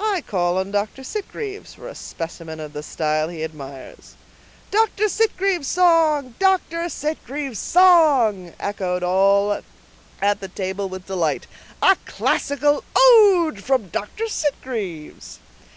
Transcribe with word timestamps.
"I 0.00 0.24
call 0.26 0.58
on 0.58 0.72
Dr. 0.72 1.04
Sitgreaves 1.04 1.74
for 1.74 1.86
a 1.86 1.94
specimen 1.94 2.58
of 2.58 2.72
the 2.72 2.82
style 2.82 3.28
he 3.28 3.44
admires." 3.44 4.16
"Dr. 4.72 5.08
Sitgreaves' 5.08 5.68
song! 5.68 6.34
Dr. 6.40 6.88
Sitgreaves' 6.88 7.60
song!" 7.60 8.54
echoed 8.58 9.04
all 9.04 9.60
at 10.20 10.40
the 10.40 10.48
table 10.48 10.88
with 10.88 11.06
delight; 11.06 11.46
"a 11.80 11.96
classical 12.06 12.82
ode 12.96 13.62
from 13.62 13.86
Dr. 13.90 14.26
Sitgreaves!" 14.26 15.38